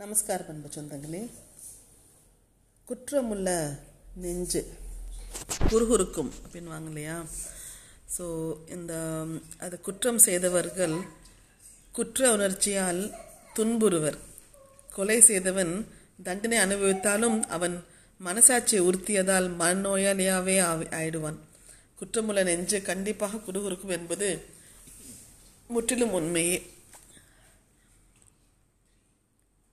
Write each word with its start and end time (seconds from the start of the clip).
நமஸ்கார் 0.00 0.46
பண்பு 0.46 0.68
சொந்தங்களே. 0.74 1.20
குற்றமுள்ள 2.88 3.78
நெஞ்சு. 4.14 4.60
குறுகுறுக்கும் 5.70 6.30
அப்படின்வாங்க 6.44 6.86
இல்லையா? 6.86 7.16
ஸோ 8.18 8.24
இந்த 8.68 8.92
அது 9.58 9.80
குற்றம் 9.80 10.18
செய்தவர்கள் 10.18 10.96
குற்ற 11.92 12.32
உணர்ச்சியால் 12.36 13.02
துன்புறுவர். 13.56 14.18
கொலை 14.94 15.20
செய்தவன் 15.20 15.74
தண்டனை 16.22 16.58
அனுபவித்தாலும் 16.58 17.38
அவன் 17.56 17.84
மனசாட்சியை 18.24 18.80
உறுத்தியதால் 18.90 19.48
மனநோயாளியாகவே 19.62 20.56
ஆயிடுவான். 21.00 21.38
குற்றமுள்ள 22.00 22.44
நெஞ்சு 22.44 22.82
கண்டிப்பாக 22.82 23.36
குறுகுறுக்கும் 23.36 23.96
என்பது 23.98 24.44
முற்றிலும் 25.68 26.12
உண்மையே. 26.12 26.58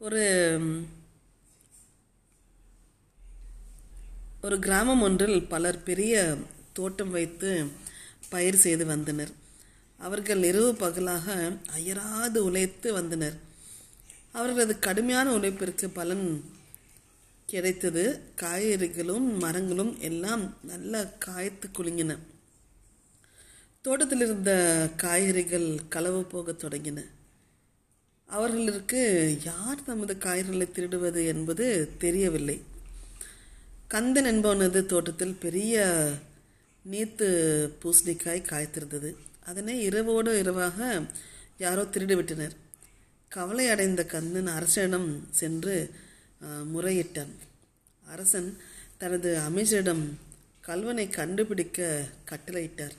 ஒரு 0.00 0.60
ஒரு 4.42 4.58
கிராமம் 4.58 5.02
ஒன்றில் 5.02 5.42
பலர் 5.44 5.82
பெரிய 5.82 6.36
தோட்டம் 6.72 7.10
வைத்து 7.10 7.66
பயிர் 8.28 8.56
செய்து 8.56 8.86
வந்தனர். 8.86 9.30
அவர்கள் 9.98 10.42
இரவு 10.42 10.74
பகலாக 10.74 11.52
அயராது 11.66 12.44
உழைத்து 12.44 12.92
வந்தனர். 12.92 13.36
அவர்களது 14.32 14.78
கடுமையான 14.78 15.36
உழைப்பிற்கு 15.36 15.88
பலன் 15.88 16.44
கிடைத்தது. 17.46 18.20
காய்கறிகளும் 18.36 19.38
மரங்களும் 19.38 20.00
எல்லாம் 20.00 20.54
நல்ல 20.62 21.06
காய்த்து 21.06 21.68
குலுங்கின. 21.68 22.18
தோட்டத்தில் 23.82 24.20
இருந்த 24.20 24.52
காய்கறிகள் 24.96 25.80
களவு 25.88 26.24
போகத் 26.24 26.64
தொடங்கின. 26.64 27.04
அவர்களுக்கு 28.36 29.02
யார் 29.44 29.86
தமது 29.86 30.14
காய்கறிகளை 30.14 30.66
திருடுவது 30.70 31.22
என்பது 31.32 31.66
தெரியவில்லை. 31.98 32.56
கந்தன் 33.92 34.28
என்பவனது 34.32 34.80
தோட்டத்தில் 34.92 35.40
பெரிய 35.44 35.84
நீத்து 36.90 37.28
பூசணிக்காய் 37.80 38.48
காய்த்திருந்தது. 38.50 39.10
அதனை 39.50 39.74
இரவோடு 39.88 40.32
இரவாக 40.42 40.78
யாரோ 41.64 41.82
திருடிவிட்டனர். 41.82 42.54
கவலை 43.28 43.66
அடைந்த 43.68 44.02
கந்தன் 44.14 44.50
அரசனிடம் 44.56 45.10
சென்று 45.40 45.74
முறையிட்டான். 46.74 47.34
அரசன் 48.12 48.50
தனது 48.98 49.30
அமைச்சரிடம் 49.48 50.04
கல்வனை 50.68 51.06
கண்டுபிடிக்க 51.18 52.06
கட்டளையிட்டார். 52.30 52.96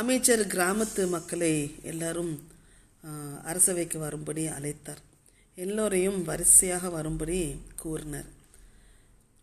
அமைச்சர் 0.00 0.44
கிராமத்து 0.54 1.02
மக்களை 1.08 1.54
எல்லாரும் 1.82 2.32
அரசவைக்கு 3.42 3.98
வரும்படி 3.98 4.46
அழைத்தார். 4.46 5.02
எல்லோரையும் 5.54 6.24
வரிசையாக 6.24 6.88
வரும்படி 6.88 7.60
கூறினர். 7.76 8.28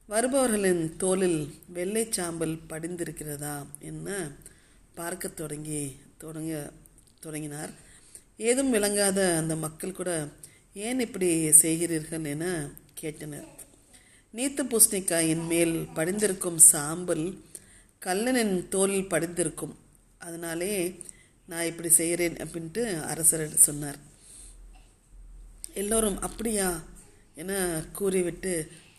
வருபவர்களின் 0.09 0.95
தோலில் 0.97 1.53
வெள்ளை 1.67 2.07
சாம்பல் 2.09 2.59
படிந்திருக்கிறதா 2.69 3.65
என்ன 3.79 4.31
பார்க்க 4.95 5.27
தொடங்கி 5.27 5.95
தொடங்க 6.17 6.71
தொடங்கினார். 7.19 7.71
ஏதும் 8.37 8.73
விளங்காத 8.73 9.37
அந்த 9.37 9.55
மக்கள் 9.55 9.91
கூட 9.91 10.27
ஏன் 10.73 10.99
இப்படி 10.99 11.49
செய்கிறீர்கள் 11.49 12.25
என 12.25 12.69
கேட்டனர். 13.01 13.47
நீத்து 14.33 14.63
பூசணிக்காயின் 14.63 15.47
மேல் 15.47 15.87
படிந்திருக்கும் 15.93 16.57
சாம்பல் 16.57 17.25
கல்லனின் 18.05 18.67
தோலில் 18.67 19.07
படிந்திருக்கும். 19.07 19.75
அதனாலே 20.17 20.73
நான் 21.49 21.65
இப்படி 21.65 21.89
செய்கிறேன் 21.89 22.35
அப்படின்ட்டு 22.35 22.83
அரசர் 23.03 23.45
சொன்னார். 23.57 23.99
எல்லோரும் 25.73 26.19
அப்படியா 26.21 26.69
என 27.35 27.51
கூறிவிட்டு 27.93 28.53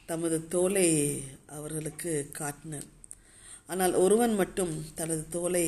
தமது 0.07 0.37
தோலை 0.49 0.89
அவர்களுக்கு 1.47 2.13
காட்டினர். 2.33 2.89
ஆனால் 3.67 3.95
ஒருவன் 3.95 4.35
மட்டும் 4.35 4.75
தனது 4.95 5.25
தோலை 5.29 5.67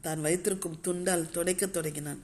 தான் 0.00 0.20
வைத்திருக்கும் 0.20 0.80
துண்டால் 0.84 1.30
துடைக்கத் 1.30 1.74
தொடங்கினான். 1.76 2.20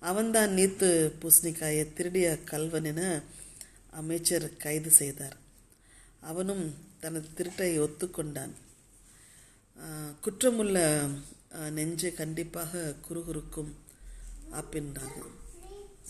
அவன்தான் 0.00 0.54
நீத்து 0.56 0.88
பூசணிக்காயை 1.20 1.84
திருடிய 1.92 2.28
கல்வன் 2.52 2.84
என 2.84 3.02
அமைச்சர் 3.90 4.46
கைது 4.56 4.90
செய்தார். 4.90 5.36
அவனும் 6.20 6.64
தனது 7.00 7.28
திருட்டை 7.36 7.70
ஒத்துக்கொண்டான். 7.84 8.54
குற்றமுள்ள 10.24 10.78
நெஞ்சு 11.76 12.08
கண்டிப்பாக 12.20 12.92
குறுகுறுக்கும் 13.06 13.72
அப்படின்றாங்க 14.58 15.20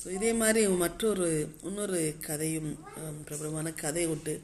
ஸோ 0.00 0.06
இதே 0.16 0.30
மாதிரி 0.40 0.62
மற்றொரு 0.82 1.26
இன்னொரு 1.68 2.00
கதையும் 2.26 2.72
பிரபலமான 3.26 3.68
கதை 3.82 4.04
உண்டு. 4.14 4.34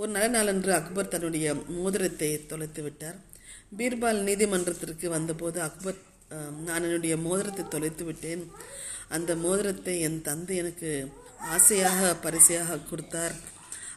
ஒரு 0.00 0.10
நல்ல 0.14 0.28
நாளன்று 0.34 0.72
அக்பர் 0.78 1.12
தன்னுடைய 1.12 1.46
மோதிரத்தை 1.76 2.28
தொலைத்து 2.50 2.80
விட்டார். 2.86 3.18
பீர்பால் 3.78 4.20
நீதிமன்றத்திற்கு 4.28 5.06
வந்தபோது 5.16 5.58
அக்பர் 5.68 5.98
நான் 6.66 6.86
என்னுடைய 6.88 7.14
மோதிரத்தை 7.26 7.64
தொலைத்து 7.74 8.04
விட்டேன். 8.08 8.44
அந்த 9.16 9.30
மோதிரத்தை 9.44 9.94
என் 10.06 10.20
தந்தை 10.28 10.54
எனக்கு 10.62 10.90
ஆசையாக 11.56 12.12
பரிசையாக 12.24 12.80
கொடுத்தார். 12.90 13.34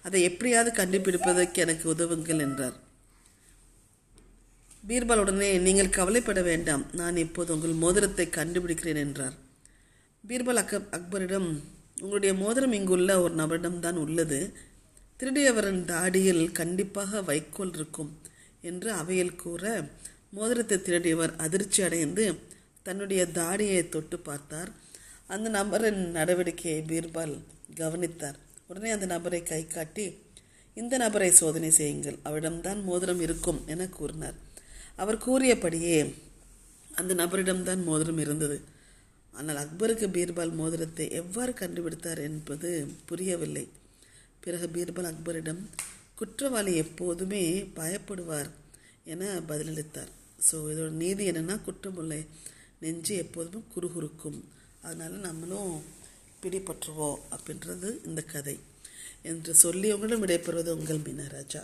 அதை 0.08 0.20
எப்படியாவது 0.30 0.72
கண்டுபிடிப்பதற்கு 0.82 1.60
எனக்கு 1.66 1.86
உதவுங்கள் 1.96 2.44
என்றார். 2.48 2.78
பீர்பால் 4.90 5.22
உடனே 5.22 5.48
நீங்கள் 5.66 5.96
கவலைப்பட 5.98 6.42
வேண்டாம். 6.42 6.84
நான் 6.94 7.18
இப்போது 7.24 7.50
உங்கள் 7.54 7.82
மோதிரத்தை 7.82 8.26
கண்டுபிடிக்கிறேன் 8.28 9.00
என்றார். 9.06 9.34
பீர்பால் 10.28 10.62
அக்க 10.62 10.78
அக்பரிடம் 10.98 11.50
உங்களுடைய 12.02 12.34
மோதிரம் 12.34 12.72
இங்குள்ள 12.72 13.12
ஒரு 13.22 13.34
நபரிடம்தான் 13.36 14.00
உள்ளது. 14.04 14.40
திருடியவரின் 15.20 15.84
தாடியில் 15.92 16.44
கண்டிப்பாக 16.52 17.22
வைக்கோல் 17.22 17.74
இருக்கும் 17.74 18.12
என்று 18.62 18.90
அவையில் 18.92 19.36
கூற 19.36 19.64
மோதிரத்தை 20.38 20.78
திருடியவர் 20.78 21.34
அதிர்ச்சி 21.46 21.82
அடைந்து 21.84 22.26
தன்னுடைய 22.88 23.22
தாடியை 23.40 23.84
தொட்டு 23.90 24.20
பார்த்தார். 24.20 24.72
அந்த 25.28 25.48
நபரின் 25.50 26.02
நடவடிக்கையை 26.18 26.82
பீர்பால் 26.92 27.36
கவனித்தார். 27.82 28.38
உடனே 28.68 28.90
அந்த 28.90 29.06
நபரை 29.06 29.44
கை 29.44 29.64
காட்டி 29.68 30.08
இந்த 30.74 30.98
நபரை 30.98 31.32
சோதனை 31.32 31.70
செய்யுங்கள். 31.72 32.18
அவரிடம்தான் 32.28 32.82
மோதிரம் 32.84 33.22
இருக்கும் 33.28 33.62
என 33.68 33.88
கூறினார். 34.00 34.38
அவர் 34.98 35.18
கூறியபடியே 35.18 35.98
அந்த 36.96 37.14
நபரிடம்தான் 37.14 37.84
மோதிரம் 37.84 38.18
இருந்தது. 38.18 38.58
ஆனால் 39.34 39.56
அக்பருக்கு 39.56 40.08
பீர்பால் 40.08 40.54
மோதிரத்தை 40.56 41.06
எவ்வாறு 41.12 41.52
கண்டுபிடித்தார் 41.52 42.22
என்பது 42.22 42.70
புரியவில்லை. 43.06 43.66
பிறகு 44.40 44.68
பீர்பால் 44.68 45.10
அக்பரிடம் 45.12 45.62
குற்றவாளி 46.16 46.76
எப்போதுமே 46.76 47.44
பயப்படுவார் 47.76 48.50
என 49.04 49.26
பதிலளித்தார். 49.50 50.12
ஸோ 50.52 50.56
இதோட 50.72 50.90
நீதி 51.04 51.24
என்னென்னா 51.32 51.56
குற்றமுள்ள 51.68 52.16
நெஞ்சு 52.80 53.14
எப்போதுமே 53.16 53.62
குறுகுறுக்கும். 53.76 54.40
அதனால் 54.82 55.26
நம்மளும் 55.28 55.72
பிடிபற்றுவோம் 56.42 57.20
அப்படின்றது 57.36 57.90
இந்த 58.06 58.22
கதை. 58.22 58.58
என்று 59.24 59.54
சொல்லி 59.56 59.88
உங்களிடம் 59.92 60.24
விடைபெறுவது 60.24 60.70
உங்கள் 60.70 61.04
மீனராஜா 61.06 61.62